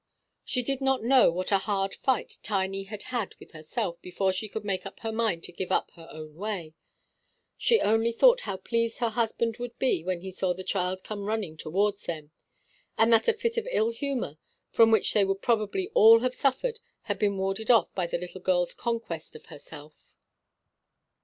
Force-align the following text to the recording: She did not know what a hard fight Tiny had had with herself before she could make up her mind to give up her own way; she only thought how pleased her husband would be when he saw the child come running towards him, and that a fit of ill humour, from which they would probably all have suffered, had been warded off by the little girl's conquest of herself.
She 0.43 0.63
did 0.63 0.81
not 0.81 1.03
know 1.03 1.29
what 1.29 1.51
a 1.51 1.59
hard 1.59 1.93
fight 1.93 2.39
Tiny 2.41 2.85
had 2.85 3.03
had 3.13 3.35
with 3.39 3.51
herself 3.51 4.01
before 4.01 4.33
she 4.33 4.49
could 4.49 4.65
make 4.65 4.83
up 4.83 5.01
her 5.01 5.11
mind 5.11 5.43
to 5.43 5.51
give 5.51 5.71
up 5.71 5.91
her 5.91 6.09
own 6.11 6.33
way; 6.37 6.73
she 7.55 7.79
only 7.79 8.11
thought 8.11 8.39
how 8.49 8.57
pleased 8.57 8.97
her 8.97 9.11
husband 9.11 9.57
would 9.57 9.77
be 9.77 10.03
when 10.03 10.21
he 10.21 10.31
saw 10.31 10.55
the 10.55 10.63
child 10.63 11.03
come 11.03 11.25
running 11.25 11.55
towards 11.55 12.07
him, 12.07 12.31
and 12.97 13.13
that 13.13 13.27
a 13.27 13.33
fit 13.33 13.57
of 13.57 13.67
ill 13.69 13.91
humour, 13.91 14.39
from 14.71 14.89
which 14.89 15.13
they 15.13 15.23
would 15.23 15.43
probably 15.43 15.89
all 15.93 16.21
have 16.21 16.33
suffered, 16.33 16.79
had 17.03 17.19
been 17.19 17.37
warded 17.37 17.69
off 17.69 17.93
by 17.93 18.07
the 18.07 18.17
little 18.17 18.41
girl's 18.41 18.73
conquest 18.73 19.35
of 19.35 19.45
herself. 19.53 20.15